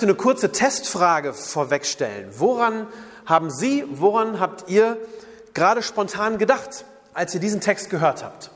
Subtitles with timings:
[0.00, 2.30] Möchte eine kurze Testfrage vorwegstellen.
[2.38, 2.86] Woran
[3.26, 4.96] haben Sie, woran habt ihr
[5.52, 8.50] gerade spontan gedacht, als ihr diesen Text gehört habt?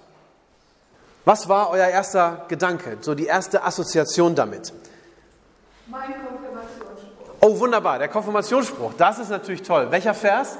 [1.26, 4.72] Was war euer erster Gedanke, so die erste Assoziation damit?
[5.86, 9.90] Mein Konfirmationsspruch, Oh, wunderbar, der Konfirmationsspruch, das ist natürlich toll.
[9.90, 10.56] Welcher Vers?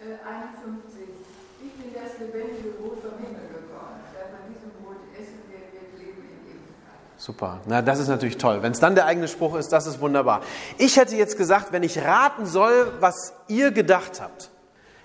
[0.00, 1.12] äh, 51.
[1.60, 4.00] Ich bin das lebendige Brot vom Himmel gekommen.
[4.14, 7.11] Wer von diesem Brot essen wird, wird leben in Ewigkeit.
[7.24, 8.64] Super, na das ist natürlich toll.
[8.64, 10.42] Wenn es dann der eigene Spruch ist, das ist wunderbar.
[10.76, 14.50] Ich hätte jetzt gesagt, wenn ich raten soll, was ihr gedacht habt,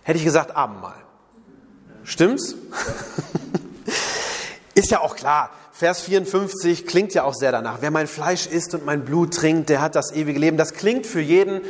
[0.01, 0.95] hätte ich gesagt Abendmahl.
[2.03, 2.55] Stimmt's?
[4.73, 5.51] ist ja auch klar.
[5.71, 7.81] Vers 54 klingt ja auch sehr danach.
[7.81, 10.57] Wer mein Fleisch isst und mein Blut trinkt, der hat das ewige Leben.
[10.57, 11.61] Das klingt für jeden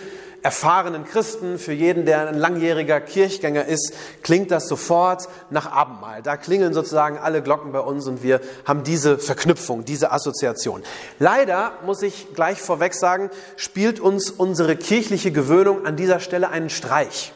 [0.43, 3.93] erfahrenen Christen, für jeden, der ein langjähriger Kirchgänger ist,
[4.23, 6.21] klingt das sofort nach Abendmahl.
[6.21, 10.83] Da klingeln sozusagen alle Glocken bei uns und wir haben diese Verknüpfung, diese Assoziation.
[11.19, 16.69] Leider, muss ich gleich vorweg sagen, spielt uns unsere kirchliche Gewöhnung an dieser Stelle einen
[16.69, 17.33] Streich.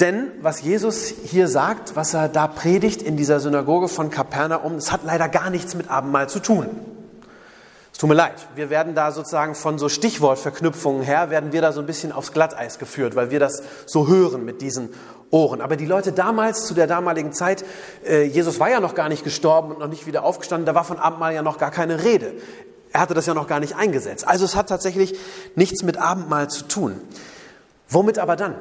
[0.00, 4.92] Denn was Jesus hier sagt, was er da predigt in dieser Synagoge von Kapernaum, es
[4.92, 6.68] hat leider gar nichts mit Abendmahl zu tun.
[7.96, 11.72] Es tut mir leid, wir werden da sozusagen von so Stichwortverknüpfungen her, werden wir da
[11.72, 14.90] so ein bisschen aufs Glatteis geführt, weil wir das so hören mit diesen
[15.30, 15.62] Ohren.
[15.62, 17.64] Aber die Leute damals, zu der damaligen Zeit,
[18.06, 20.84] äh, Jesus war ja noch gar nicht gestorben und noch nicht wieder aufgestanden, da war
[20.84, 22.34] von Abendmahl ja noch gar keine Rede.
[22.92, 24.28] Er hatte das ja noch gar nicht eingesetzt.
[24.28, 25.18] Also es hat tatsächlich
[25.54, 27.00] nichts mit Abendmahl zu tun.
[27.88, 28.56] Womit aber dann?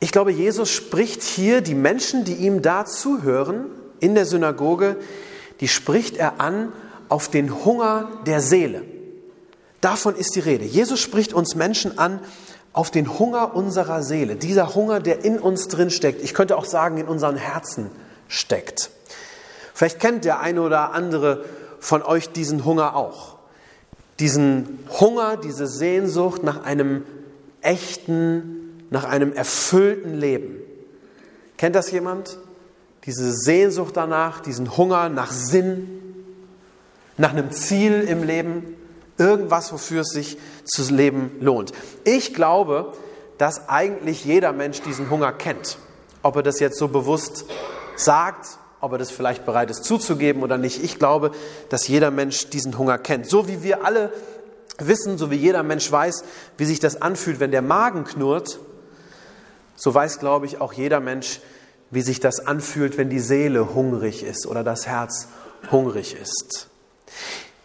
[0.00, 3.66] Ich glaube, Jesus spricht hier die Menschen, die ihm da zuhören
[4.00, 4.96] in der Synagoge,
[5.60, 6.72] die spricht er an
[7.08, 8.82] auf den Hunger der Seele.
[9.80, 10.64] Davon ist die Rede.
[10.64, 12.20] Jesus spricht uns Menschen an
[12.72, 14.36] auf den Hunger unserer Seele.
[14.36, 16.22] Dieser Hunger, der in uns drin steckt.
[16.22, 17.90] Ich könnte auch sagen, in unseren Herzen
[18.28, 18.90] steckt.
[19.74, 21.44] Vielleicht kennt der eine oder andere
[21.80, 23.36] von euch diesen Hunger auch.
[24.20, 27.04] Diesen Hunger, diese Sehnsucht nach einem
[27.60, 30.56] echten, nach einem erfüllten Leben.
[31.56, 32.38] Kennt das jemand?
[33.06, 36.00] Diese Sehnsucht danach, diesen Hunger nach Sinn,
[37.16, 38.76] nach einem Ziel im Leben,
[39.18, 41.72] irgendwas, wofür es sich zu leben lohnt.
[42.04, 42.92] Ich glaube,
[43.38, 45.78] dass eigentlich jeder Mensch diesen Hunger kennt.
[46.22, 47.44] Ob er das jetzt so bewusst
[47.96, 50.82] sagt, ob er das vielleicht bereit ist zuzugeben oder nicht.
[50.82, 51.30] Ich glaube,
[51.68, 53.28] dass jeder Mensch diesen Hunger kennt.
[53.28, 54.12] So wie wir alle
[54.78, 56.24] wissen, so wie jeder Mensch weiß,
[56.58, 58.58] wie sich das anfühlt, wenn der Magen knurrt,
[59.76, 61.40] so weiß, glaube ich, auch jeder Mensch,
[61.90, 65.28] wie sich das anfühlt, wenn die Seele hungrig ist oder das Herz
[65.70, 66.68] hungrig ist.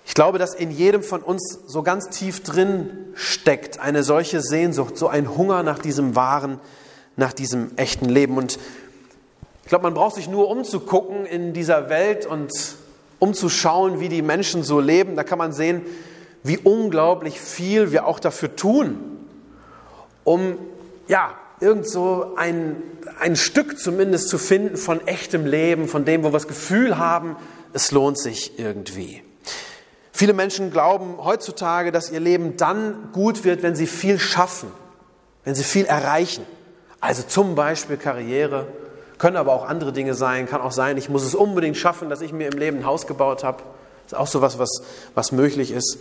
[0.06, 4.98] Ich glaube, dass in jedem von uns so ganz tief drin steckt eine solche Sehnsucht,
[4.98, 6.60] so ein Hunger nach diesem wahren,
[7.16, 8.38] nach diesem echten Leben.
[8.38, 8.58] Und
[9.64, 12.52] ich glaube, man braucht sich nur umzugucken in dieser Welt und
[13.20, 15.16] umzuschauen, wie die Menschen so leben.
[15.16, 15.84] Da kann man sehen,
[16.42, 18.98] wie unglaublich viel wir auch dafür tun,
[20.24, 20.58] um
[21.08, 22.78] ja, irgend so ein,
[23.20, 27.36] ein Stück zumindest zu finden von echtem Leben, von dem, wo wir das Gefühl haben,
[27.74, 29.22] es lohnt sich irgendwie.
[30.20, 34.70] Viele Menschen glauben heutzutage, dass ihr Leben dann gut wird, wenn sie viel schaffen,
[35.46, 36.46] wenn sie viel erreichen.
[37.00, 38.68] Also zum Beispiel Karriere,
[39.18, 40.46] können aber auch andere Dinge sein.
[40.46, 43.08] Kann auch sein, ich muss es unbedingt schaffen, dass ich mir im Leben ein Haus
[43.08, 43.64] gebaut habe.
[44.08, 44.82] Ist auch so was, was,
[45.16, 46.00] was möglich ist.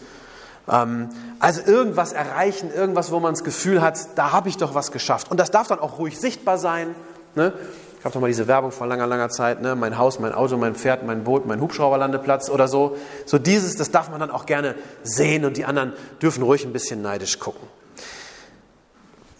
[0.69, 4.91] Ähm, also irgendwas erreichen, irgendwas, wo man das Gefühl hat, da habe ich doch was
[4.91, 5.31] geschafft.
[5.31, 6.97] Und das darf dann auch ruhig sichtbar sein.
[7.37, 7.53] Ne?
[7.99, 9.75] Ich habe doch mal diese Werbung vor langer, langer Zeit, ne?
[9.75, 12.97] mein Haus, mein Auto, mein Pferd, mein Boot, mein Hubschrauberlandeplatz oder so.
[13.27, 15.93] So dieses, das darf man dann auch gerne sehen und die anderen
[16.23, 17.67] dürfen ruhig ein bisschen neidisch gucken.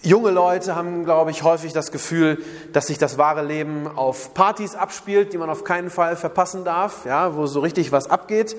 [0.03, 2.39] Junge Leute haben, glaube ich, häufig das Gefühl,
[2.73, 7.05] dass sich das wahre Leben auf Partys abspielt, die man auf keinen Fall verpassen darf,
[7.05, 8.57] ja, wo so richtig was abgeht,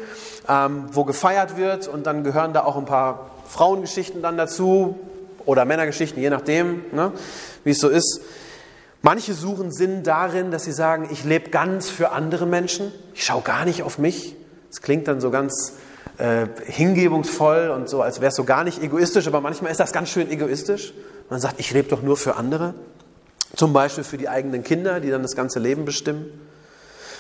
[0.48, 4.98] ähm, wo gefeiert wird und dann gehören da auch ein paar Frauengeschichten dann dazu
[5.45, 7.12] oder Männergeschichten, je nachdem, ne,
[7.63, 8.22] wie es so ist.
[9.01, 13.42] Manche suchen Sinn darin, dass sie sagen, ich lebe ganz für andere Menschen, ich schaue
[13.42, 14.36] gar nicht auf mich.
[14.69, 15.78] Das klingt dann so ganz
[16.18, 19.94] äh, hingebungsvoll und so, als wäre es so gar nicht egoistisch, aber manchmal ist das
[19.94, 20.94] ganz schön egoistisch.
[21.30, 22.74] Man sagt, ich lebe doch nur für andere.
[23.56, 26.25] Zum Beispiel für die eigenen Kinder, die dann das ganze Leben bestimmen.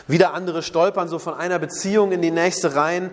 [0.07, 3.09] Wieder andere stolpern so von einer Beziehung in die nächste rein,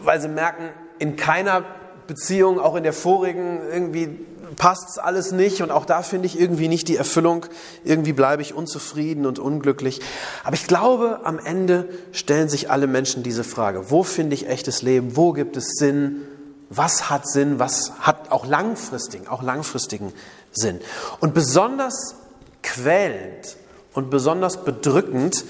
[0.00, 1.64] weil sie merken, in keiner
[2.06, 4.26] Beziehung, auch in der vorigen, irgendwie
[4.56, 7.46] passt alles nicht und auch da finde ich irgendwie nicht die Erfüllung.
[7.84, 10.00] Irgendwie bleibe ich unzufrieden und unglücklich.
[10.44, 13.90] Aber ich glaube, am Ende stellen sich alle Menschen diese Frage.
[13.90, 15.16] Wo finde ich echtes Leben?
[15.16, 16.22] Wo gibt es Sinn?
[16.70, 17.58] Was hat Sinn?
[17.58, 20.12] Was hat auch langfristigen, auch langfristigen
[20.52, 20.80] Sinn?
[21.20, 22.16] Und besonders
[22.62, 23.56] quälend
[23.94, 25.44] und besonders bedrückend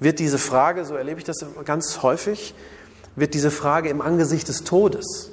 [0.00, 2.54] wird diese Frage, so erlebe ich das ganz häufig,
[3.16, 5.30] wird diese Frage im Angesicht des Todes.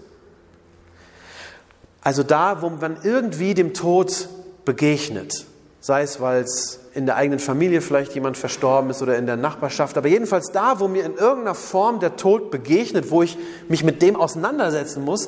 [2.08, 4.30] Also da, wo man irgendwie dem Tod
[4.64, 5.46] begegnet,
[5.82, 9.36] sei es, weil es in der eigenen Familie vielleicht jemand verstorben ist oder in der
[9.36, 13.38] Nachbarschaft, aber jedenfalls da, wo mir in irgendeiner Form der Tod begegnet, wo ich
[13.68, 15.28] mich mit dem auseinandersetzen muss,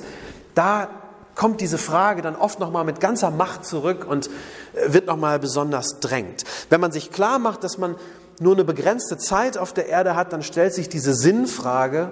[0.56, 0.88] da
[1.36, 6.00] kommt diese Frage dann oft nochmal mit ganzer Macht zurück und äh, wird nochmal besonders
[6.00, 6.46] drängt.
[6.70, 7.96] Wenn man sich klar macht, dass man
[8.40, 12.12] nur eine begrenzte Zeit auf der Erde hat, dann stellt sich diese Sinnfrage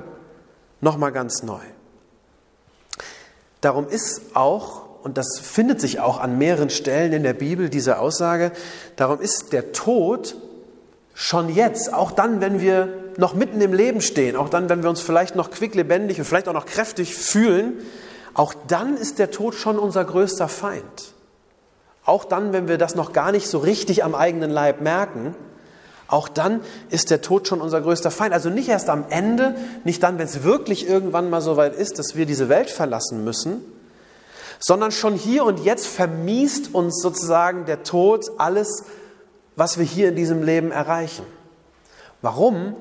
[0.82, 1.64] nochmal ganz neu.
[3.68, 8.00] Darum ist auch, und das findet sich auch an mehreren Stellen in der Bibel, diese
[8.00, 8.54] Aussage,
[8.96, 10.38] darum ist der Tod
[11.14, 12.88] schon jetzt, auch dann, wenn wir
[13.18, 16.48] noch mitten im Leben stehen, auch dann, wenn wir uns vielleicht noch quicklebendig und vielleicht
[16.48, 17.74] auch noch kräftig fühlen,
[18.36, 21.14] auch dann ist der Tod schon unser größter Feind.
[22.06, 25.36] Auch dann, wenn wir das noch gar nicht so richtig am eigenen Leib merken,
[26.08, 28.34] auch dann ist der Tod schon unser größter Feind.
[28.34, 32.00] Also nicht erst am Ende, nicht dann, wenn es wirklich irgendwann mal so weit ist,
[32.00, 33.62] dass wir diese Welt verlassen müssen,
[34.60, 38.86] sondern schon hier und jetzt vermiest uns sozusagen der Tod alles,
[39.56, 41.26] was wir hier in diesem Leben erreichen.
[42.22, 42.76] Warum?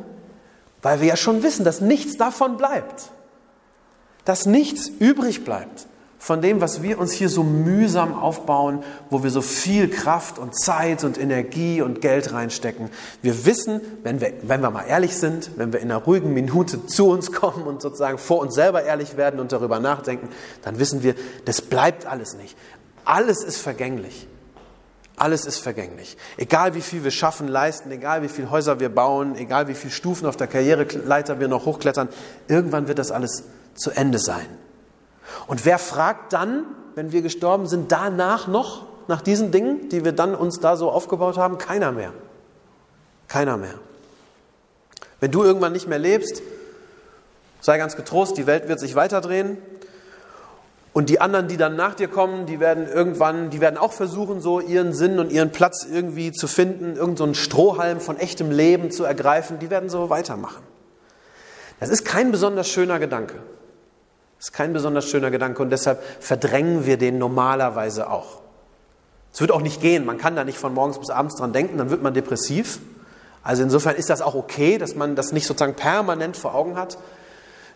[0.82, 3.10] Weil wir ja schon wissen, dass nichts davon bleibt.
[4.24, 5.86] Dass nichts übrig bleibt
[6.26, 10.60] von dem, was wir uns hier so mühsam aufbauen, wo wir so viel Kraft und
[10.60, 12.90] Zeit und Energie und Geld reinstecken.
[13.22, 16.84] Wir wissen, wenn wir, wenn wir mal ehrlich sind, wenn wir in einer ruhigen Minute
[16.86, 20.28] zu uns kommen und sozusagen vor uns selber ehrlich werden und darüber nachdenken,
[20.62, 21.14] dann wissen wir,
[21.44, 22.58] das bleibt alles nicht.
[23.04, 24.26] Alles ist vergänglich.
[25.14, 26.16] Alles ist vergänglich.
[26.38, 29.92] Egal wie viel wir schaffen, leisten, egal wie viele Häuser wir bauen, egal wie viele
[29.92, 32.08] Stufen auf der Karriereleiter wir noch hochklettern,
[32.48, 33.44] irgendwann wird das alles
[33.76, 34.65] zu Ende sein.
[35.46, 36.64] Und wer fragt dann,
[36.94, 40.90] wenn wir gestorben sind, danach noch, nach diesen Dingen, die wir dann uns da so
[40.90, 41.58] aufgebaut haben?
[41.58, 42.12] Keiner mehr.
[43.28, 43.74] Keiner mehr.
[45.20, 46.42] Wenn du irgendwann nicht mehr lebst,
[47.60, 49.58] sei ganz getrost, die Welt wird sich weiterdrehen.
[50.92, 54.40] Und die anderen, die dann nach dir kommen, die werden irgendwann, die werden auch versuchen,
[54.40, 58.90] so ihren Sinn und ihren Platz irgendwie zu finden, irgendeinen so Strohhalm von echtem Leben
[58.90, 59.58] zu ergreifen.
[59.58, 60.62] Die werden so weitermachen.
[61.80, 63.34] Das ist kein besonders schöner Gedanke.
[64.38, 68.40] Das ist kein besonders schöner Gedanke und deshalb verdrängen wir den normalerweise auch.
[69.32, 71.78] Es wird auch nicht gehen, man kann da nicht von morgens bis abends dran denken,
[71.78, 72.78] dann wird man depressiv.
[73.42, 76.98] Also insofern ist das auch okay, dass man das nicht sozusagen permanent vor Augen hat.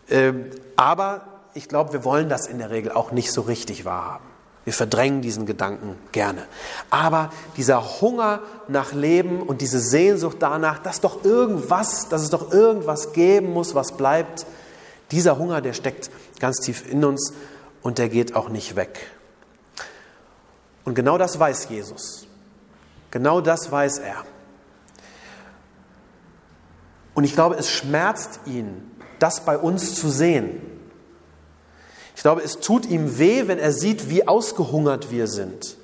[0.09, 0.47] Ähm,
[0.77, 1.23] aber
[1.55, 4.25] ich glaube, wir wollen das in der Regel auch nicht so richtig wahrhaben.
[4.65, 6.43] Wir verdrängen diesen Gedanken gerne.
[6.91, 12.53] Aber dieser Hunger nach Leben und diese Sehnsucht danach, dass doch irgendwas, dass es doch
[12.53, 14.47] irgendwas geben muss, was bleibt,
[15.11, 17.33] dieser Hunger, der steckt ganz tief in uns
[17.83, 19.11] und der geht auch nicht weg.
[20.85, 22.27] Und genau das weiß Jesus.
[23.11, 24.25] Genau das weiß er.
[27.15, 30.61] Und ich glaube, es schmerzt ihn, das bei uns zu sehen.
[32.15, 35.77] Ich glaube, es tut ihm weh, wenn er sieht, wie ausgehungert wir sind,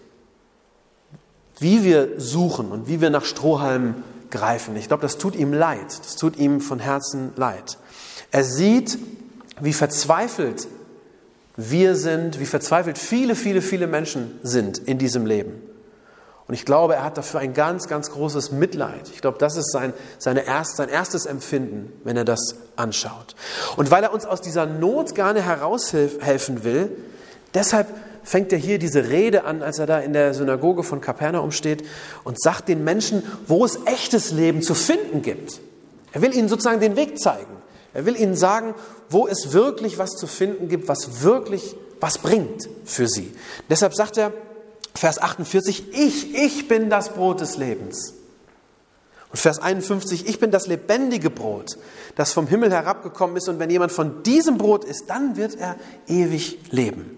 [1.58, 4.76] wie wir suchen und wie wir nach Strohhalmen greifen.
[4.76, 7.78] Ich glaube, das tut ihm leid, das tut ihm von Herzen leid.
[8.30, 8.98] Er sieht,
[9.60, 10.68] wie verzweifelt
[11.56, 15.62] wir sind, wie verzweifelt viele, viele, viele Menschen sind in diesem Leben.
[16.48, 19.10] Und ich glaube, er hat dafür ein ganz, ganz großes Mitleid.
[19.12, 23.34] Ich glaube, das ist sein, seine erst, sein erstes Empfinden, wenn er das anschaut.
[23.76, 26.90] Und weil er uns aus dieser Not gerne heraushelfen will,
[27.54, 27.88] deshalb
[28.22, 31.84] fängt er hier diese Rede an, als er da in der Synagoge von Kapernaum steht
[32.22, 35.60] und sagt den Menschen, wo es echtes Leben zu finden gibt.
[36.12, 37.56] Er will ihnen sozusagen den Weg zeigen.
[37.96, 38.74] Er will ihnen sagen,
[39.08, 43.32] wo es wirklich was zu finden gibt, was wirklich was bringt für sie.
[43.70, 44.34] Deshalb sagt er,
[44.94, 48.12] Vers 48, ich, ich bin das Brot des Lebens.
[49.30, 51.78] Und Vers 51, ich bin das lebendige Brot,
[52.16, 53.48] das vom Himmel herabgekommen ist.
[53.48, 55.76] Und wenn jemand von diesem Brot isst, dann wird er
[56.06, 57.16] ewig leben.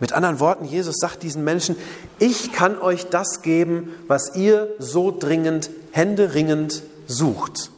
[0.00, 1.76] Mit anderen Worten, Jesus sagt diesen Menschen,
[2.18, 7.70] ich kann euch das geben, was ihr so dringend, händeringend sucht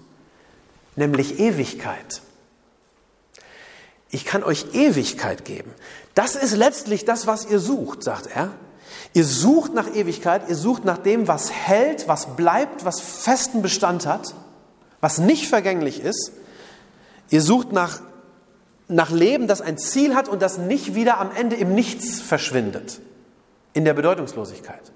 [0.97, 2.23] nämlich Ewigkeit.
[4.11, 5.73] Ich kann euch Ewigkeit geben.
[6.15, 8.53] Das ist letztlich das, was ihr sucht, sagt er.
[9.13, 14.07] Ihr sucht nach Ewigkeit, ihr sucht nach dem, was hält, was bleibt, was festen Bestand
[14.07, 14.35] hat,
[15.01, 16.33] was nicht vergänglich ist.
[17.31, 18.01] Ihr sucht nach
[18.89, 23.01] nach Leben, das ein Ziel hat und das nicht wieder am Ende im Nichts verschwindet,
[23.73, 24.93] in der Bedeutungslosigkeit.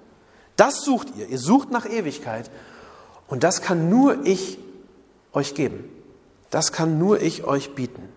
[0.55, 1.27] Das sucht ihr.
[1.27, 2.51] Ihr sucht nach Ewigkeit.
[3.27, 4.57] Und das kann nur ich
[5.33, 5.89] euch geben.
[6.49, 8.09] Das kann nur ich euch bieten.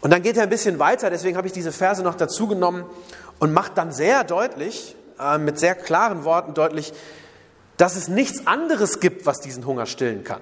[0.00, 2.84] Und dann geht er ein bisschen weiter, deswegen habe ich diese Verse noch dazu genommen
[3.38, 6.92] und macht dann sehr deutlich, äh, mit sehr klaren Worten deutlich,
[7.76, 10.40] dass es nichts anderes gibt, was diesen Hunger stillen kann.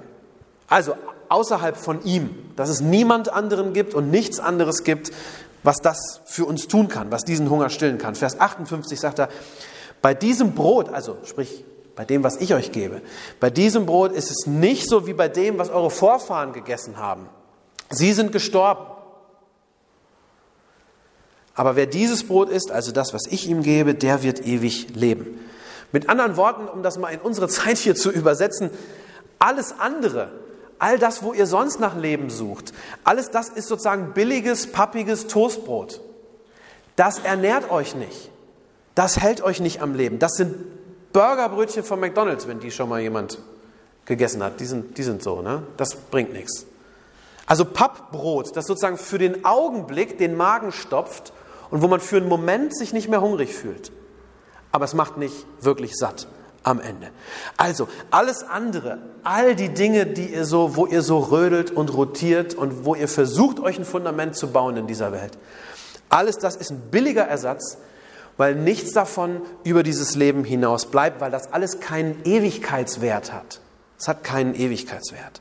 [0.69, 0.97] Also
[1.28, 5.12] außerhalb von ihm, dass es niemand anderen gibt und nichts anderes gibt,
[5.62, 8.14] was das für uns tun kann, was diesen Hunger stillen kann.
[8.14, 9.28] Vers 58 sagt er,
[10.02, 13.02] bei diesem Brot, also sprich bei dem, was ich euch gebe,
[13.40, 17.28] bei diesem Brot ist es nicht so wie bei dem, was eure Vorfahren gegessen haben.
[17.90, 18.87] Sie sind gestorben.
[21.54, 25.38] Aber wer dieses Brot isst, also das, was ich ihm gebe, der wird ewig leben.
[25.92, 28.70] Mit anderen Worten, um das mal in unsere Zeit hier zu übersetzen,
[29.38, 30.32] alles andere,
[30.78, 32.72] all das, wo ihr sonst nach Leben sucht,
[33.04, 36.00] alles das ist sozusagen billiges, pappiges Toastbrot.
[36.96, 38.30] Das ernährt euch nicht.
[38.94, 40.18] Das hält euch nicht am Leben.
[40.18, 40.54] Das sind
[41.12, 43.38] Burgerbrötchen von McDonald's, wenn die schon mal jemand
[44.04, 44.61] gegessen hat.
[44.61, 45.62] Die sind, die sind so, ne?
[45.76, 46.66] Das bringt nichts.
[47.47, 51.33] Also Pappbrot, das sozusagen für den Augenblick den Magen stopft
[51.71, 53.92] und wo man für einen Moment sich nicht mehr hungrig fühlt.
[54.71, 56.28] Aber es macht nicht wirklich satt
[56.62, 57.11] am Ende.
[57.57, 62.54] Also alles andere, all die Dinge, die ihr so, wo ihr so rödelt und rotiert
[62.54, 65.37] und wo ihr versucht, euch ein Fundament zu bauen in dieser Welt,
[66.09, 67.78] alles das ist ein billiger Ersatz
[68.36, 73.60] weil nichts davon über dieses Leben hinaus bleibt, weil das alles keinen Ewigkeitswert hat.
[73.98, 75.40] Es hat keinen Ewigkeitswert.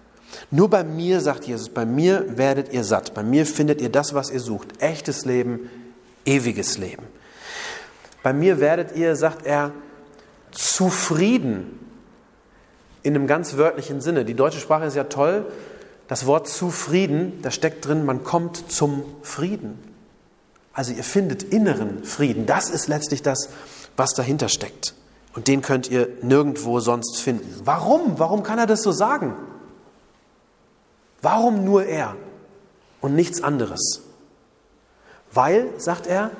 [0.49, 4.13] Nur bei mir, sagt Jesus, bei mir werdet ihr satt, bei mir findet ihr das,
[4.13, 4.81] was ihr sucht.
[4.81, 5.69] Echtes Leben,
[6.25, 7.03] ewiges Leben.
[8.23, 9.71] Bei mir werdet ihr, sagt er,
[10.51, 11.79] zufrieden
[13.03, 14.25] in einem ganz wörtlichen Sinne.
[14.25, 15.45] Die deutsche Sprache ist ja toll.
[16.07, 19.90] Das Wort zufrieden, da steckt drin, man kommt zum Frieden.
[20.73, 22.45] Also ihr findet inneren Frieden.
[22.45, 23.49] Das ist letztlich das,
[23.97, 24.95] was dahinter steckt.
[25.33, 27.61] Und den könnt ihr nirgendwo sonst finden.
[27.63, 28.19] Warum?
[28.19, 29.35] Warum kann er das so sagen?
[31.21, 32.15] Warum nur er
[32.99, 34.01] und nichts anderes?
[35.31, 36.31] Weil, sagt er,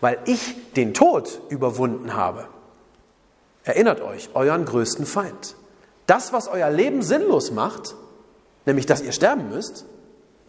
[0.00, 2.46] weil ich den Tod überwunden habe.
[3.64, 5.56] Erinnert euch, euren größten Feind.
[6.06, 7.94] Das, was euer Leben sinnlos macht,
[8.66, 9.86] nämlich dass ihr sterben müsst,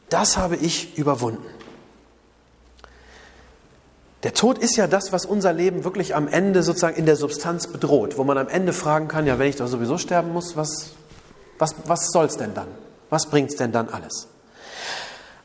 [0.10, 1.46] das habe ich überwunden.
[4.26, 7.68] Der Tod ist ja das, was unser Leben wirklich am Ende sozusagen in der Substanz
[7.68, 10.94] bedroht, wo man am Ende fragen kann, ja, wenn ich doch sowieso sterben muss, was,
[11.60, 12.68] was, was soll es denn dann?
[13.12, 14.28] Was bringt es denn dann alles?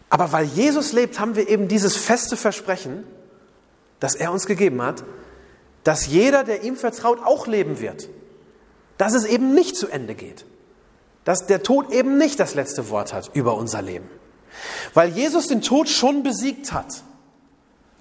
[0.08, 3.04] Aber weil Jesus lebt, haben wir eben dieses feste Versprechen,
[3.98, 5.04] das er uns gegeben hat,
[5.84, 8.08] dass jeder, der ihm vertraut, auch leben wird.
[8.96, 10.46] Dass es eben nicht zu Ende geht.
[11.24, 14.08] Dass der Tod eben nicht das letzte Wort hat über unser Leben.
[14.94, 17.02] Weil Jesus den Tod schon besiegt hat.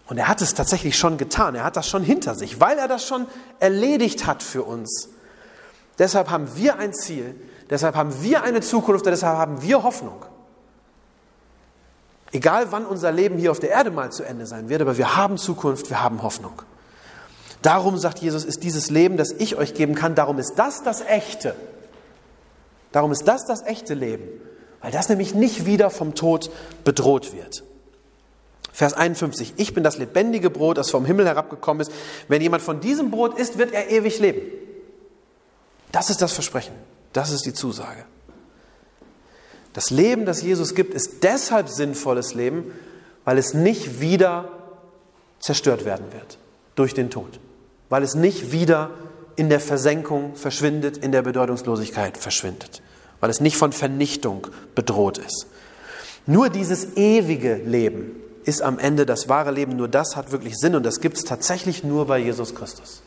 [0.09, 2.87] Und er hat es tatsächlich schon getan, er hat das schon hinter sich, weil er
[2.87, 3.27] das schon
[3.59, 5.09] erledigt hat für uns.
[5.99, 7.35] Deshalb haben wir ein Ziel,
[7.69, 10.25] deshalb haben wir eine Zukunft, deshalb haben wir Hoffnung.
[12.31, 15.15] Egal wann unser Leben hier auf der Erde mal zu Ende sein wird, aber wir
[15.15, 16.63] haben Zukunft, wir haben Hoffnung.
[17.61, 21.01] Darum, sagt Jesus, ist dieses Leben, das ich euch geben kann, darum ist das das
[21.01, 21.55] echte.
[22.91, 24.27] Darum ist das das echte Leben,
[24.81, 26.49] weil das nämlich nicht wieder vom Tod
[26.83, 27.63] bedroht wird.
[28.71, 31.91] Vers 51, ich bin das lebendige Brot, das vom Himmel herabgekommen ist.
[32.27, 34.41] Wenn jemand von diesem Brot isst, wird er ewig leben.
[35.91, 36.73] Das ist das Versprechen,
[37.13, 38.05] das ist die Zusage.
[39.73, 42.71] Das Leben, das Jesus gibt, ist deshalb sinnvolles Leben,
[43.23, 44.49] weil es nicht wieder
[45.39, 46.37] zerstört werden wird
[46.75, 47.39] durch den Tod,
[47.89, 48.91] weil es nicht wieder
[49.35, 52.81] in der Versenkung verschwindet, in der Bedeutungslosigkeit verschwindet,
[53.19, 55.47] weil es nicht von Vernichtung bedroht ist.
[56.25, 59.75] Nur dieses ewige Leben ist am Ende das wahre Leben.
[59.75, 63.01] Nur das hat wirklich Sinn und das gibt es tatsächlich nur bei Jesus Christus.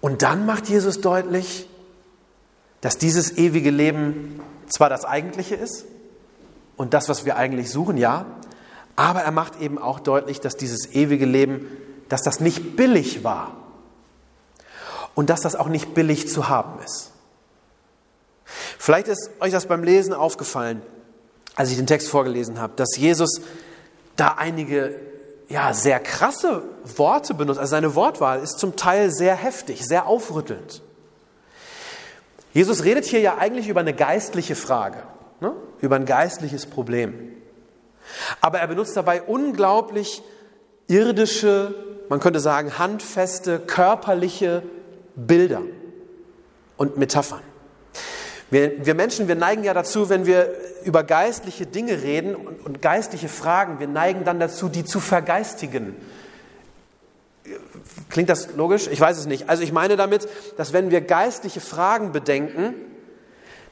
[0.00, 1.68] Und dann macht Jesus deutlich,
[2.80, 5.84] dass dieses ewige Leben zwar das eigentliche ist
[6.76, 8.26] und das, was wir eigentlich suchen, ja,
[8.94, 11.66] aber er macht eben auch deutlich, dass dieses ewige Leben,
[12.08, 13.56] dass das nicht billig war
[15.14, 17.10] und dass das auch nicht billig zu haben ist.
[18.78, 20.82] Vielleicht ist euch das beim Lesen aufgefallen
[21.56, 23.40] als ich den Text vorgelesen habe, dass Jesus
[24.14, 24.94] da einige
[25.48, 26.62] ja, sehr krasse
[26.96, 27.58] Worte benutzt.
[27.58, 30.82] Also seine Wortwahl ist zum Teil sehr heftig, sehr aufrüttelnd.
[32.52, 35.02] Jesus redet hier ja eigentlich über eine geistliche Frage,
[35.40, 35.52] ne?
[35.80, 37.32] über ein geistliches Problem.
[38.40, 40.22] Aber er benutzt dabei unglaublich
[40.88, 41.74] irdische,
[42.08, 44.62] man könnte sagen handfeste, körperliche
[45.16, 45.62] Bilder
[46.76, 47.42] und Metaphern.
[48.50, 50.52] Wir, wir Menschen, wir neigen ja dazu, wenn wir
[50.84, 55.96] über geistliche Dinge reden und, und geistliche Fragen, wir neigen dann dazu, die zu vergeistigen.
[58.08, 58.88] Klingt das logisch?
[58.88, 59.48] Ich weiß es nicht.
[59.48, 62.74] Also ich meine damit, dass wenn wir geistliche Fragen bedenken,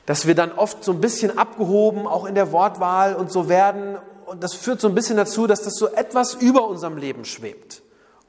[0.07, 3.97] dass wir dann oft so ein bisschen abgehoben, auch in der Wortwahl und so werden.
[4.27, 7.83] Und das führt so ein bisschen dazu, dass das so etwas über unserem Leben schwebt.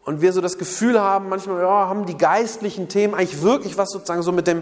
[0.03, 3.89] Und wir so das Gefühl haben, manchmal ja, haben die geistlichen Themen eigentlich wirklich was
[3.89, 4.61] sozusagen so mit dem,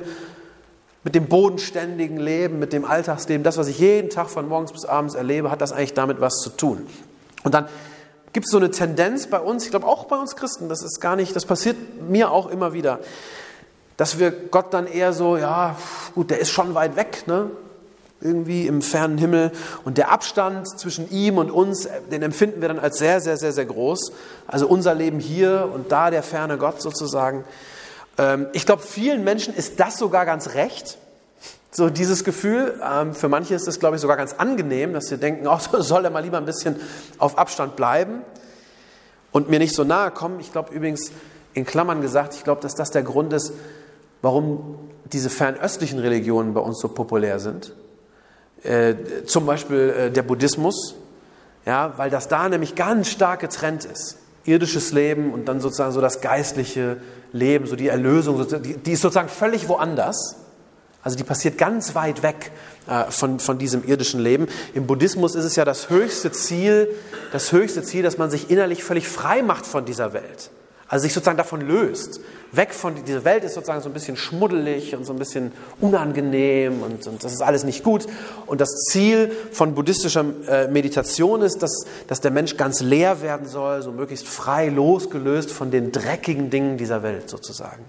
[1.04, 4.86] mit dem bodenständigen Leben, mit dem Alltagsleben, das, was ich jeden Tag von morgens bis
[4.86, 6.88] abends erlebe, hat das eigentlich damit was zu tun.
[7.44, 7.68] Und dann
[8.32, 11.02] gibt es so eine Tendenz bei uns, ich glaube auch bei uns Christen, das ist
[11.02, 13.00] gar nicht, das passiert mir auch immer wieder,
[13.98, 15.76] dass wir Gott dann eher so, ja,
[16.16, 17.52] gut, der ist schon weit weg, ne?
[18.24, 19.52] irgendwie im fernen Himmel.
[19.84, 23.52] Und der Abstand zwischen ihm und uns, den empfinden wir dann als sehr, sehr, sehr,
[23.52, 24.14] sehr groß.
[24.48, 27.44] Also unser Leben hier und da der ferne Gott sozusagen.
[28.18, 30.98] Ähm, ich glaube, vielen Menschen ist das sogar ganz recht.
[31.72, 35.18] So dieses Gefühl, ähm, für manche ist es, glaube ich, sogar ganz angenehm, dass sie
[35.18, 36.76] denken, oh, soll er mal lieber ein bisschen
[37.18, 38.22] auf Abstand bleiben
[39.32, 40.40] und mir nicht so nahe kommen.
[40.40, 41.12] Ich glaube übrigens,
[41.54, 43.54] in Klammern gesagt, ich glaube, dass das der Grund ist,
[44.22, 47.74] warum diese fernöstlichen Religionen bei uns so populär sind.
[48.64, 50.96] Äh, zum Beispiel äh, der Buddhismus,
[51.66, 54.18] ja, weil das da nämlich ganz stark getrennt ist.
[54.46, 56.98] Irdisches Leben und dann sozusagen so das geistliche
[57.32, 58.46] Leben, so die Erlösung,
[58.86, 60.38] die, ist sozusagen völlig woanders.
[61.02, 62.52] Also die passiert ganz weit weg
[62.88, 64.48] äh, von, von diesem irdischen Leben.
[64.74, 66.90] Im Buddhismus ist es ja das höchste Ziel,
[67.32, 70.50] das höchste Ziel, dass man sich innerlich völlig frei macht von dieser Welt.
[70.94, 72.20] Also sich sozusagen davon löst.
[72.52, 76.84] Weg von, dieser Welt ist sozusagen so ein bisschen schmuddelig und so ein bisschen unangenehm
[76.84, 78.06] und, und das ist alles nicht gut.
[78.46, 83.48] Und das Ziel von buddhistischer äh, Meditation ist, dass, dass der Mensch ganz leer werden
[83.48, 87.86] soll, so möglichst frei losgelöst von den dreckigen Dingen dieser Welt sozusagen.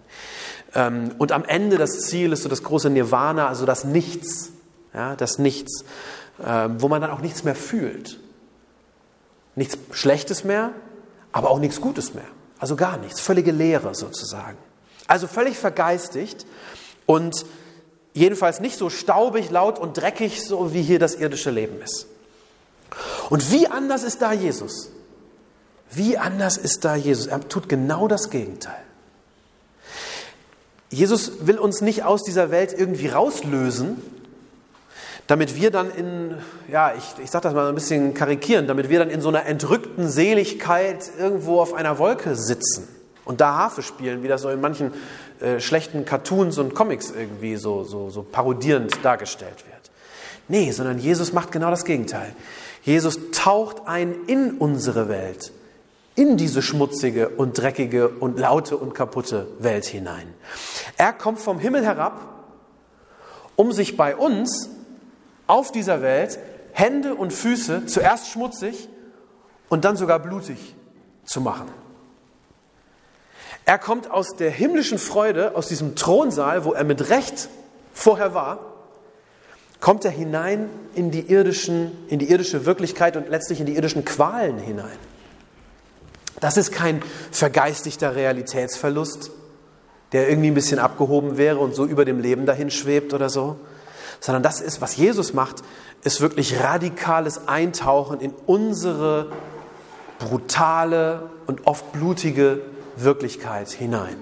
[0.74, 4.48] Ähm, und am Ende das Ziel ist so das große Nirvana, also das Nichts,
[4.94, 5.84] ja, das Nichts,
[6.42, 8.18] ähm, wo man dann auch nichts mehr fühlt.
[9.56, 10.70] Nichts Schlechtes mehr,
[11.32, 12.24] aber auch nichts Gutes mehr.
[12.64, 14.56] Also gar nichts, völlige Leere sozusagen.
[15.06, 16.46] Also völlig vergeistigt
[17.04, 17.44] und
[18.14, 22.06] jedenfalls nicht so staubig, laut und dreckig, so wie hier das irdische Leben ist.
[23.28, 24.88] Und wie anders ist da Jesus?
[25.90, 27.26] Wie anders ist da Jesus?
[27.26, 28.82] Er tut genau das Gegenteil.
[30.88, 34.00] Jesus will uns nicht aus dieser Welt irgendwie rauslösen,
[35.26, 36.34] damit wir dann in,
[36.70, 39.46] ja, ich, ich sage das mal ein bisschen karikieren, damit wir dann in so einer
[39.46, 42.88] entrückten Seligkeit irgendwo auf einer Wolke sitzen
[43.24, 44.92] und da Harfe spielen, wie das so in manchen
[45.40, 49.90] äh, schlechten Cartoons und Comics irgendwie so, so, so parodierend dargestellt wird.
[50.48, 52.34] Nee, sondern Jesus macht genau das Gegenteil.
[52.82, 55.52] Jesus taucht ein in unsere Welt,
[56.16, 60.34] in diese schmutzige und dreckige und laute und kaputte Welt hinein.
[60.98, 62.20] Er kommt vom Himmel herab,
[63.56, 64.68] um sich bei uns
[65.46, 66.38] auf dieser Welt
[66.72, 68.88] Hände und Füße zuerst schmutzig
[69.68, 70.74] und dann sogar blutig
[71.24, 71.68] zu machen.
[73.64, 77.48] Er kommt aus der himmlischen Freude, aus diesem Thronsaal, wo er mit Recht
[77.94, 78.58] vorher war,
[79.80, 84.04] kommt er hinein in die, irdischen, in die irdische Wirklichkeit und letztlich in die irdischen
[84.04, 84.98] Qualen hinein.
[86.40, 89.30] Das ist kein vergeistigter Realitätsverlust,
[90.12, 93.56] der irgendwie ein bisschen abgehoben wäre und so über dem Leben dahin schwebt oder so,
[94.24, 95.56] sondern das ist, was Jesus macht,
[96.02, 99.30] ist wirklich radikales Eintauchen in unsere
[100.18, 102.62] brutale und oft blutige
[102.96, 104.16] Wirklichkeit hinein.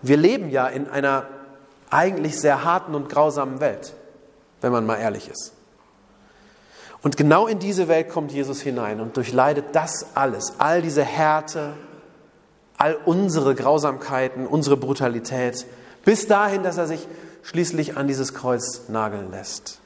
[0.00, 1.26] Wir leben ja in einer
[1.90, 3.94] eigentlich sehr harten und grausamen Welt,
[4.60, 5.54] wenn man mal ehrlich ist.
[7.02, 11.72] Und genau in diese Welt kommt Jesus hinein und durchleidet das alles, all diese Härte,
[12.76, 15.66] all unsere Grausamkeiten, unsere Brutalität,
[16.04, 17.08] bis dahin, dass er sich
[17.48, 19.78] schließlich an dieses Kreuz nageln lässt.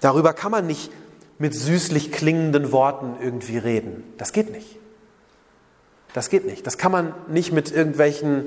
[0.00, 0.90] Darüber kann man nicht
[1.38, 4.04] mit süßlich klingenden Worten irgendwie reden.
[4.16, 4.78] Das geht nicht.
[6.14, 6.66] Das geht nicht.
[6.66, 8.46] Das kann man nicht mit irgendwelchen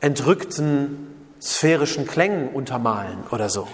[0.00, 3.68] entrückten sphärischen Klängen untermalen oder so.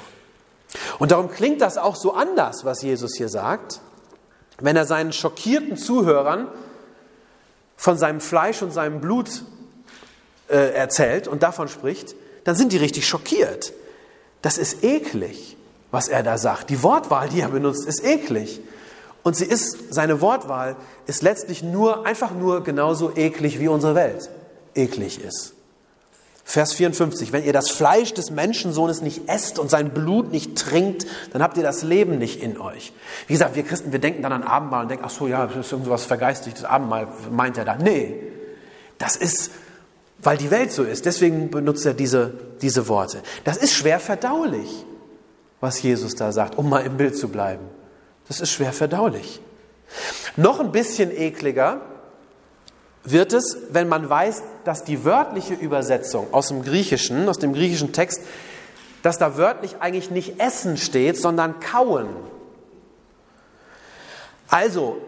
[1.01, 3.81] Und darum klingt das auch so anders, was Jesus hier sagt,
[4.61, 6.47] wenn er seinen schockierten Zuhörern
[7.77, 9.43] von seinem Fleisch und seinem Blut
[10.49, 13.73] äh, erzählt und davon spricht, dann sind die richtig schockiert.
[14.43, 15.57] Das ist eklig,
[15.91, 16.71] was er da sagt.
[16.71, 18.61] Die Wortwahl, die er benutzt, ist eklig.
[19.23, 20.77] Und sie ist, seine Wortwahl
[21.07, 24.31] ist letztlich nur, einfach nur genauso eklig, wie unsere Welt
[24.75, 25.55] eklig ist.
[26.51, 31.07] Vers 54, wenn ihr das Fleisch des Menschensohnes nicht esst und sein Blut nicht trinkt,
[31.33, 32.93] dann habt ihr das Leben nicht in euch.
[33.29, 35.67] Wie gesagt, wir Christen, wir denken dann an Abendmahl und denken, ach so, ja, das
[35.67, 37.77] ist irgendwas vergeistigtes Abendmahl, meint er da.
[37.77, 38.21] Nee,
[38.99, 39.53] das ist
[40.23, 41.07] weil die Welt so ist.
[41.07, 43.23] Deswegen benutzt er diese, diese Worte.
[43.45, 44.85] Das ist schwer verdaulich,
[45.61, 47.65] was Jesus da sagt, um mal im Bild zu bleiben.
[48.29, 49.41] Das ist schwer verdaulich.
[50.37, 51.81] Noch ein bisschen ekliger
[53.03, 57.93] wird es, wenn man weiß, dass die wörtliche Übersetzung aus dem Griechischen, aus dem griechischen
[57.93, 58.21] Text,
[59.03, 62.09] dass da wörtlich eigentlich nicht Essen steht, sondern Kauen.
[64.49, 64.99] Also,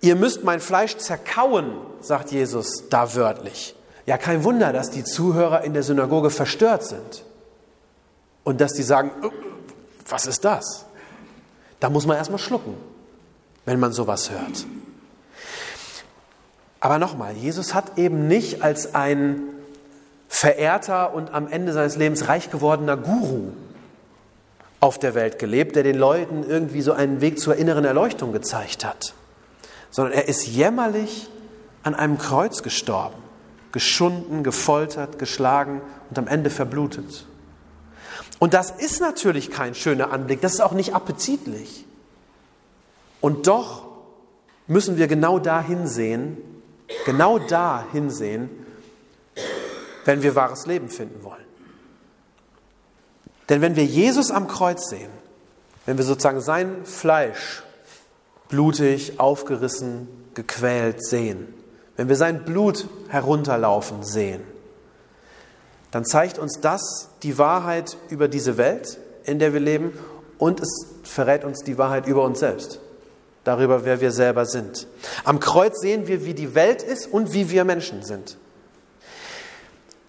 [0.00, 3.74] ihr müsst mein Fleisch zerkauen, sagt Jesus da wörtlich.
[4.06, 7.24] Ja, kein Wunder, dass die Zuhörer in der Synagoge verstört sind
[8.44, 9.30] und dass die sagen, äh,
[10.08, 10.84] was ist das?
[11.80, 12.74] Da muss man erstmal schlucken,
[13.64, 14.66] wenn man sowas hört.
[16.80, 19.40] Aber nochmal, Jesus hat eben nicht als ein
[20.28, 23.52] verehrter und am Ende seines Lebens reich gewordener Guru
[24.80, 28.84] auf der Welt gelebt, der den Leuten irgendwie so einen Weg zur inneren Erleuchtung gezeigt
[28.84, 29.14] hat,
[29.90, 31.30] sondern er ist jämmerlich
[31.84, 33.16] an einem Kreuz gestorben,
[33.74, 37.26] geschunden, gefoltert, geschlagen und am Ende verblutet.
[38.38, 41.84] Und das ist natürlich kein schöner Anblick, das ist auch nicht appetitlich.
[43.20, 43.84] Und doch
[44.68, 46.38] müssen wir genau da hinsehen,
[47.04, 48.48] genau da hinsehen,
[50.04, 51.44] wenn wir wahres Leben finden wollen.
[53.48, 55.10] Denn wenn wir Jesus am Kreuz sehen,
[55.84, 57.64] wenn wir sozusagen sein Fleisch
[58.48, 61.52] blutig, aufgerissen, gequält sehen,
[61.96, 64.42] wenn wir sein Blut herunterlaufen sehen,
[65.90, 69.96] dann zeigt uns das die Wahrheit über diese Welt, in der wir leben,
[70.38, 72.80] und es verrät uns die Wahrheit über uns selbst,
[73.44, 74.88] darüber, wer wir selber sind.
[75.22, 78.36] Am Kreuz sehen wir, wie die Welt ist und wie wir Menschen sind.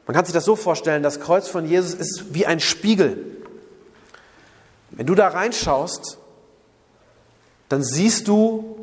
[0.08, 3.38] Man kann sich das so vorstellen, das Kreuz von Jesus ist wie ein Spiegel.
[4.92, 6.18] Wenn du da reinschaust,
[7.70, 8.75] dann siehst du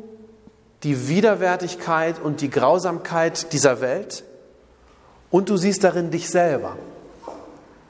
[0.83, 4.23] die Widerwärtigkeit und die Grausamkeit dieser Welt
[5.29, 6.77] und du siehst darin dich selber,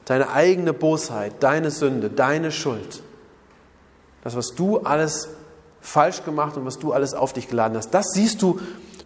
[0.04, 3.02] deine eigene Bosheit, deine Sünde, deine Schuld.
[4.22, 5.28] Das, was du alles
[5.80, 8.60] falsch gemacht und was du alles auf dich geladen hast, das siehst du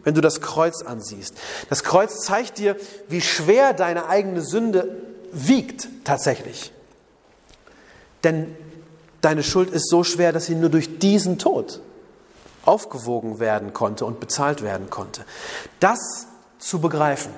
[0.04, 1.34] wenn du das Kreuz ansiehst.
[1.68, 2.76] Das Kreuz zeigt dir,
[3.08, 4.96] wie schwer deine eigene Sünde
[5.32, 6.72] wiegt tatsächlich.
[8.24, 8.56] Denn
[9.20, 11.80] deine Schuld ist so schwer, dass sie nur durch diesen Tod
[12.68, 15.24] aufgewogen werden konnte und bezahlt werden konnte.
[15.80, 16.26] Das
[16.58, 17.32] zu begreifen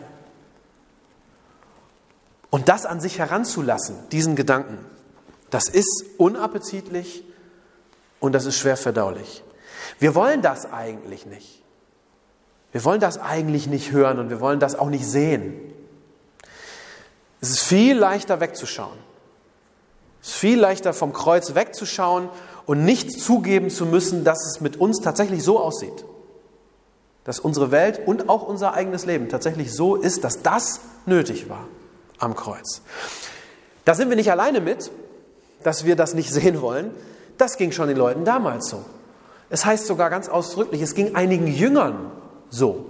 [2.50, 4.84] und das an sich heranzulassen, diesen Gedanken,
[5.50, 7.24] das ist unappetitlich
[8.18, 9.44] und das ist schwer verdaulich.
[10.00, 11.62] Wir wollen das eigentlich nicht.
[12.72, 15.72] Wir wollen das eigentlich nicht hören und wir wollen das auch nicht sehen.
[17.40, 18.98] Es ist viel leichter wegzuschauen.
[20.22, 22.28] Es ist viel leichter vom Kreuz wegzuschauen
[22.66, 26.04] und nicht zugeben zu müssen, dass es mit uns tatsächlich so aussieht.
[27.24, 31.66] Dass unsere Welt und auch unser eigenes Leben tatsächlich so ist, dass das nötig war
[32.18, 32.82] am Kreuz.
[33.84, 34.90] Da sind wir nicht alleine mit,
[35.62, 36.90] dass wir das nicht sehen wollen.
[37.38, 38.84] Das ging schon den Leuten damals so.
[39.48, 42.12] Es heißt sogar ganz ausdrücklich, es ging einigen Jüngern
[42.50, 42.86] so.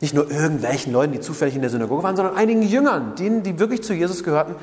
[0.00, 3.58] Nicht nur irgendwelchen Leuten, die zufällig in der Synagoge waren, sondern einigen Jüngern, denen, die
[3.58, 4.54] wirklich zu Jesus gehörten,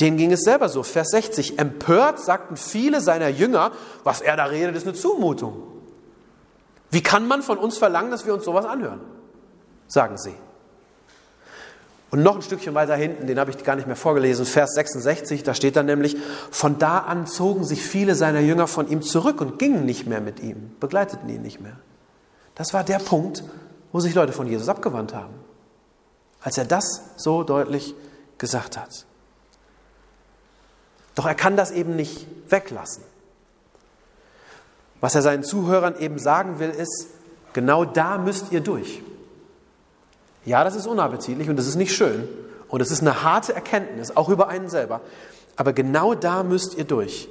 [0.00, 0.82] denen ging es selber so.
[0.82, 1.58] Vers 60.
[1.58, 5.62] Empört sagten viele seiner Jünger, was er da redet, ist eine Zumutung.
[6.90, 9.00] Wie kann man von uns verlangen, dass wir uns sowas anhören?
[9.86, 10.34] Sagen sie.
[12.10, 15.42] Und noch ein Stückchen weiter hinten, den habe ich gar nicht mehr vorgelesen, Vers 66,
[15.42, 16.16] da steht dann nämlich,
[16.52, 20.20] von da an zogen sich viele seiner Jünger von ihm zurück und gingen nicht mehr
[20.20, 21.76] mit ihm, begleiteten ihn nicht mehr.
[22.54, 23.42] Das war der Punkt,
[23.90, 25.34] wo sich Leute von Jesus abgewandt haben,
[26.40, 26.84] als er das
[27.16, 27.96] so deutlich
[28.38, 29.06] gesagt hat.
[31.14, 33.02] Doch er kann das eben nicht weglassen.
[35.00, 37.08] Was er seinen Zuhörern eben sagen will, ist,
[37.52, 39.02] genau da müsst ihr durch.
[40.44, 42.28] Ja, das ist unappetitlich und das ist nicht schön
[42.68, 45.00] und es ist eine harte Erkenntnis, auch über einen selber,
[45.56, 47.28] aber genau da müsst ihr durch.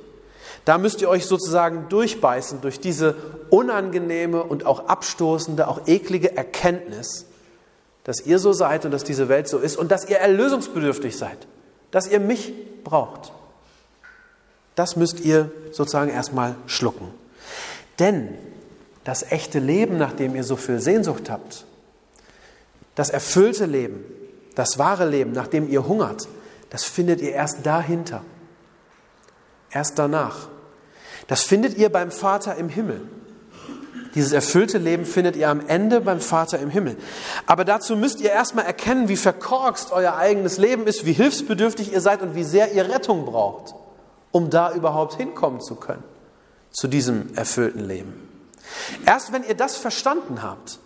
[0.66, 3.16] Da müsst ihr euch sozusagen durchbeißen durch diese
[3.50, 7.26] unangenehme und auch abstoßende, auch eklige Erkenntnis,
[8.04, 11.48] dass ihr so seid und dass diese Welt so ist und dass ihr erlösungsbedürftig seid,
[11.92, 13.34] dass ihr mich braucht.
[14.76, 17.14] Das müsst ihr sozusagen erstmal schlucken.
[18.00, 18.30] Denn
[19.04, 21.66] das echte Leben, nach dem ihr so viel Sehnsucht habt,
[22.96, 24.04] das erfüllte Leben,
[24.56, 26.28] das wahre Leben, nach dem ihr hungert,
[26.70, 28.24] das findet ihr erst dahinter,
[29.72, 30.48] erst danach.
[31.28, 33.02] Das findet ihr beim Vater im Himmel.
[34.16, 36.98] Dieses erfüllte Leben findet ihr am Ende beim Vater im Himmel.
[37.48, 42.02] Aber dazu müsst ihr erstmal erkennen, wie verkorkst euer eigenes Leben ist, wie hilfsbedürftig ihr
[42.02, 43.74] seid und wie sehr ihr Rettung braucht,
[44.34, 46.04] um da überhaupt hinkommen zu können,
[46.72, 48.14] zu diesem erfüllten Leben.
[49.06, 50.80] Erst wenn ihr das verstanden habt,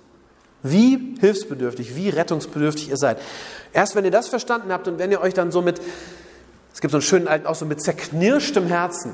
[0.64, 3.20] Wie hilfsbedürftig, wie rettungsbedürftig ihr seid.
[3.74, 5.80] Erst wenn ihr das verstanden habt und wenn ihr euch dann so mit,
[6.74, 9.14] es gibt so einen schönen alten Ausdruck, mit zerknirschtem Herzen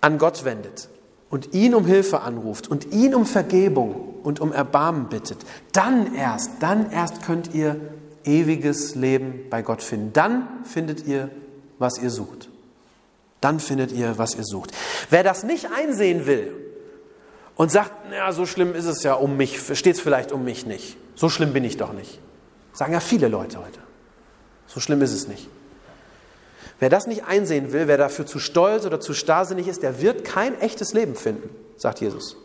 [0.00, 0.88] an Gott wendet
[1.30, 5.38] und ihn um Hilfe anruft und ihn um Vergebung und um Erbarmen bittet,
[5.72, 7.76] dann erst, dann erst könnt ihr
[8.24, 10.12] ewiges Leben bei Gott finden.
[10.12, 11.28] Dann findet ihr,
[11.78, 12.51] was ihr sucht.
[13.42, 14.70] Dann findet ihr, was ihr sucht.
[15.10, 16.54] Wer das nicht einsehen will
[17.56, 20.64] und sagt, ja, so schlimm ist es ja um mich, steht es vielleicht um mich
[20.64, 20.96] nicht.
[21.16, 22.20] So schlimm bin ich doch nicht.
[22.72, 23.80] Sagen ja viele Leute heute.
[24.68, 25.48] So schlimm ist es nicht.
[26.78, 30.24] Wer das nicht einsehen will, wer dafür zu stolz oder zu starrsinnig ist, der wird
[30.24, 32.36] kein echtes Leben finden, sagt Jesus.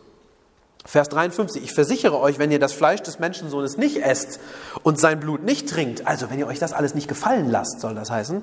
[0.84, 4.40] Vers 53, ich versichere euch, wenn ihr das Fleisch des Menschensohnes nicht esst
[4.82, 7.94] und sein Blut nicht trinkt, also wenn ihr euch das alles nicht gefallen lasst, soll
[7.94, 8.42] das heißen,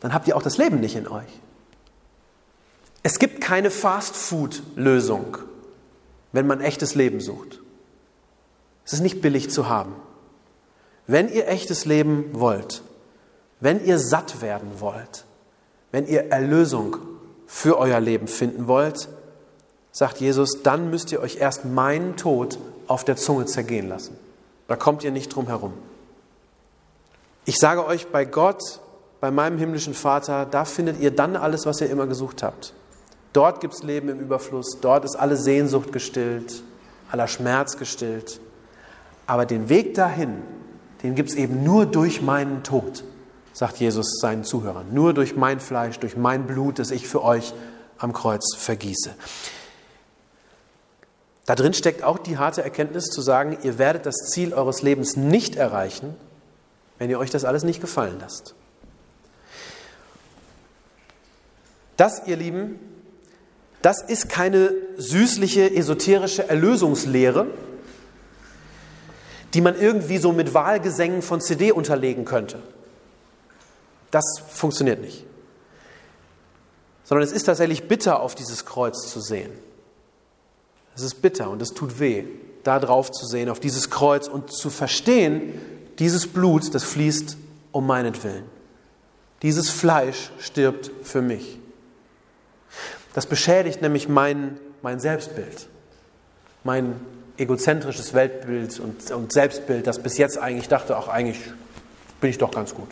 [0.00, 1.40] dann habt ihr auch das Leben nicht in euch.
[3.02, 5.38] Es gibt keine Fast-Food-Lösung,
[6.32, 7.60] wenn man echtes Leben sucht.
[8.84, 9.94] Es ist nicht billig zu haben.
[11.06, 12.82] Wenn ihr echtes Leben wollt,
[13.60, 15.24] wenn ihr satt werden wollt,
[15.90, 16.96] wenn ihr Erlösung
[17.46, 19.08] für euer Leben finden wollt,
[19.90, 24.16] sagt Jesus, dann müsst ihr euch erst meinen Tod auf der Zunge zergehen lassen.
[24.68, 25.74] Da kommt ihr nicht drum herum.
[27.44, 28.80] Ich sage euch, bei Gott,
[29.20, 32.72] bei meinem himmlischen Vater, da findet ihr dann alles, was ihr immer gesucht habt.
[33.32, 36.62] Dort gibt es Leben im Überfluss, dort ist alle Sehnsucht gestillt,
[37.10, 38.40] aller Schmerz gestillt.
[39.26, 40.42] Aber den Weg dahin,
[41.02, 43.04] den gibt es eben nur durch meinen Tod,
[43.52, 44.92] sagt Jesus seinen Zuhörern.
[44.92, 47.54] Nur durch mein Fleisch, durch mein Blut, das ich für euch
[47.98, 49.14] am Kreuz vergieße.
[51.46, 55.16] Da drin steckt auch die harte Erkenntnis zu sagen, ihr werdet das Ziel eures Lebens
[55.16, 56.14] nicht erreichen,
[56.98, 58.54] wenn ihr euch das alles nicht gefallen lasst.
[61.96, 62.78] Das, ihr Lieben,
[63.82, 67.46] das ist keine süßliche, esoterische Erlösungslehre,
[69.54, 72.60] die man irgendwie so mit Wahlgesängen von CD unterlegen könnte.
[74.10, 75.24] Das funktioniert nicht.
[77.04, 79.50] Sondern es ist tatsächlich bitter, auf dieses Kreuz zu sehen.
[80.94, 82.24] Es ist bitter und es tut weh,
[82.62, 85.60] da drauf zu sehen, auf dieses Kreuz und zu verstehen,
[85.98, 87.36] dieses Blut, das fließt
[87.72, 88.44] um meinetwillen.
[89.42, 91.58] Dieses Fleisch stirbt für mich.
[93.12, 95.68] Das beschädigt nämlich mein, mein Selbstbild,
[96.64, 96.94] mein
[97.36, 101.38] egozentrisches Weltbild und, und Selbstbild, das bis jetzt eigentlich dachte, auch eigentlich
[102.20, 102.88] bin ich doch ganz gut.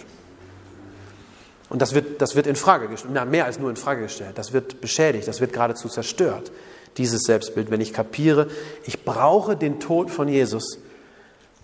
[1.69, 4.37] Und das wird, das wird in Frage gestellt, na, mehr als nur in Frage gestellt.
[4.37, 6.51] Das wird beschädigt, das wird geradezu zerstört,
[6.97, 8.49] dieses Selbstbild, wenn ich kapiere,
[8.85, 10.79] ich brauche den Tod von Jesus,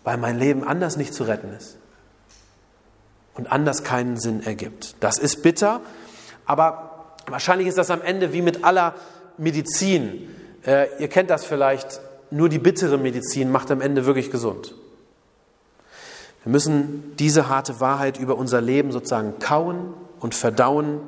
[0.05, 1.77] weil mein Leben anders nicht zu retten ist
[3.35, 4.95] und anders keinen Sinn ergibt.
[5.01, 5.81] Das ist bitter,
[6.47, 6.96] aber
[7.29, 8.95] Wahrscheinlich ist das am Ende wie mit aller
[9.39, 10.29] Medizin.
[10.65, 14.75] Äh, ihr kennt das vielleicht, nur die bittere Medizin macht am Ende wirklich gesund.
[16.43, 21.01] Wir müssen diese harte Wahrheit über unser Leben sozusagen kauen und verdauen.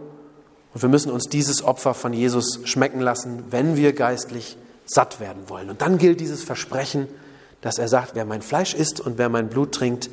[0.74, 5.48] Und wir müssen uns dieses Opfer von Jesus schmecken lassen, wenn wir geistlich satt werden
[5.48, 5.70] wollen.
[5.70, 7.06] Und dann gilt dieses Versprechen,
[7.60, 10.10] dass er sagt, wer mein Fleisch isst und wer mein Blut trinkt,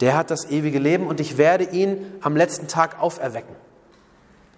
[0.00, 3.54] der hat das ewige Leben und ich werde ihn am letzten Tag auferwecken.